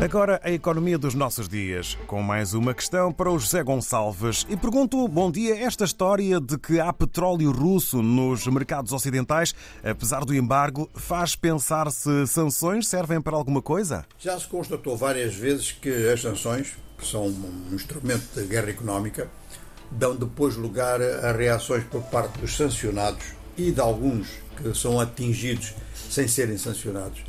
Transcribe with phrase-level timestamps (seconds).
[0.00, 4.44] Agora a economia dos nossos dias, com mais uma questão para o José Gonçalves.
[4.50, 9.54] E pergunto, bom dia, esta história de que há petróleo russo nos mercados ocidentais,
[9.84, 14.04] apesar do embargo, faz pensar se sanções servem para alguma coisa?
[14.18, 19.30] Já se constatou várias vezes que as sanções, que são um instrumento de guerra económica,
[19.90, 23.24] dão depois lugar a reações por parte dos sancionados
[23.56, 25.72] e de alguns que são atingidos
[26.10, 27.22] sem serem sancionados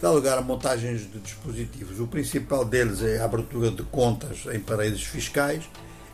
[0.00, 2.00] dá lugar a montagens de dispositivos.
[2.00, 5.64] O principal deles é a abertura de contas em paraísos fiscais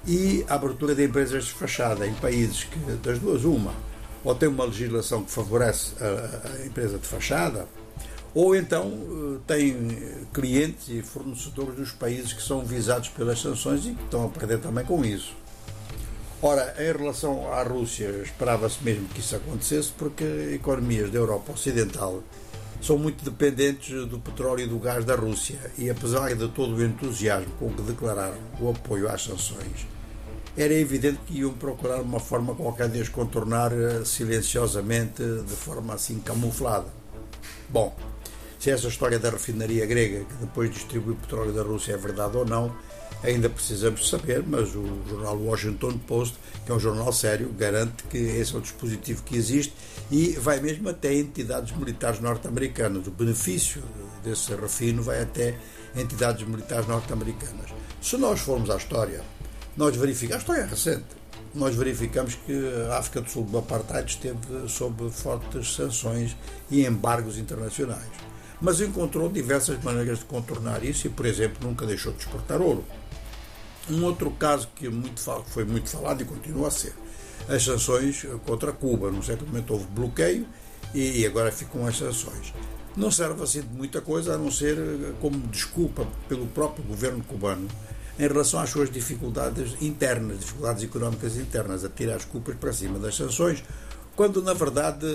[0.07, 3.73] e a abertura de empresas de fachada em países que, das duas, uma,
[4.25, 7.67] ou tem uma legislação que favorece a, a empresa de fachada,
[8.35, 9.99] ou então eh, tem
[10.35, 14.59] clientes e fornecedores dos países que são visados pelas sanções e que estão a perder
[14.61, 15.35] também com isso.
[16.43, 22.23] Ora, em relação à Rússia, esperava-se mesmo que isso acontecesse, porque economias da Europa Ocidental
[22.87, 26.85] são muito dependentes do petróleo e do gás da Rússia e, apesar de todo o
[26.85, 29.89] entusiasmo com que declararam o apoio às sanções,
[30.57, 35.95] era evidente que iam procurar uma forma qualquer de as contornar eh, silenciosamente, de forma
[35.95, 36.87] assim camuflada.
[37.69, 37.95] Bom,
[38.57, 42.47] se essa história da refinaria grega que depois distribui petróleo da Rússia é verdade ou
[42.47, 42.73] não,
[43.23, 48.19] ainda precisamos saber, mas o jornal Washington Post, que é um jornal sério, garante que
[48.19, 49.75] esse é o dispositivo que existe
[50.11, 53.07] e vai mesmo até entidades militares norte-americanas.
[53.07, 53.83] O benefício
[54.23, 55.59] desse refino vai até
[55.97, 57.71] entidades militares norte-americanas.
[58.01, 59.23] Se nós formos à história,
[59.77, 61.05] nós verificamos, a história é recente,
[61.55, 62.53] nós verificamos que
[62.91, 66.37] a África do Sul do Apartheid esteve sob fortes sanções
[66.71, 68.11] e embargos internacionais.
[68.61, 72.85] Mas encontrou diversas maneiras de contornar isso e, por exemplo, nunca deixou de exportar ouro.
[73.91, 76.93] Um outro caso que muito, foi muito falado e continua a ser
[77.49, 79.11] as sanções contra Cuba.
[79.11, 80.47] Num certo momento houve bloqueio
[80.95, 82.53] e agora ficam as sanções.
[82.97, 84.79] Não serve assim de muita coisa a não ser
[85.21, 87.69] como desculpa pelo próprio governo cubano
[88.19, 92.99] em relação às suas dificuldades internas, dificuldades económicas internas, a tirar as culpas para cima
[92.99, 93.63] das sanções,
[94.17, 95.07] quando na verdade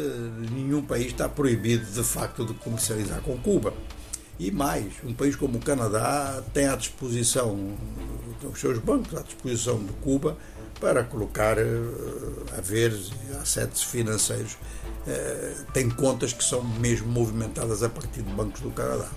[0.52, 3.74] nenhum país está proibido de facto de comercializar com Cuba.
[4.42, 7.78] E mais, um país como o Canadá tem à disposição,
[8.52, 10.36] os seus bancos à disposição de Cuba
[10.80, 11.58] para colocar
[12.58, 14.54] haveres e assetos financeiros.
[14.54, 19.12] Uh, tem contas que são mesmo movimentadas a partir de bancos do Canadá.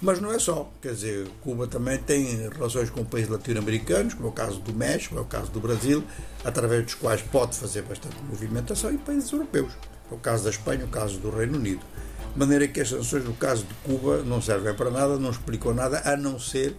[0.00, 4.30] Mas não é só, quer dizer, Cuba também tem relações com países latino-americanos, como é
[4.30, 6.04] o caso do México, é o caso do Brasil,
[6.44, 9.72] através dos quais pode fazer bastante movimentação, e países europeus,
[10.08, 11.82] é o caso da Espanha, o caso do Reino Unido.
[12.32, 15.74] De maneira que as sanções, no caso de Cuba, não servem para nada, não explicam
[15.74, 16.74] nada, a não ser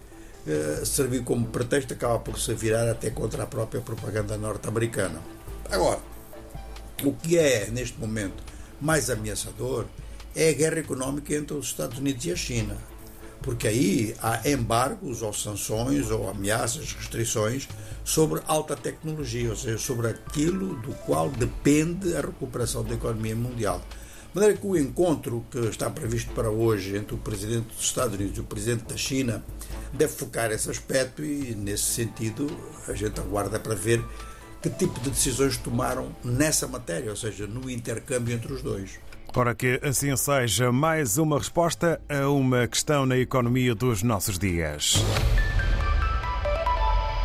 [0.46, 5.20] uh, servir como pretexto, acaba por se virar até contra a própria propaganda norte-americana.
[5.70, 6.00] Agora,
[7.04, 8.42] o que é, neste momento,
[8.80, 9.86] mais ameaçador
[10.34, 12.76] é a guerra económica entre os Estados Unidos e a China.
[13.40, 17.68] Porque aí há embargos ou sanções ou ameaças, restrições
[18.02, 23.80] sobre alta tecnologia, ou seja, sobre aquilo do qual depende a recuperação da economia mundial.
[24.34, 28.16] De maneira que o encontro que está previsto para hoje entre o Presidente dos Estados
[28.16, 29.44] Unidos e o Presidente da China
[29.92, 32.48] deve focar esse aspecto e, nesse sentido,
[32.88, 34.04] a gente aguarda para ver
[34.60, 38.98] que tipo de decisões tomaram nessa matéria, ou seja, no intercâmbio entre os dois.
[39.32, 44.96] Ora, que assim seja, mais uma resposta a uma questão na economia dos nossos dias.